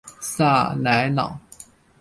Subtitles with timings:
[0.19, 1.39] 萨莱朗。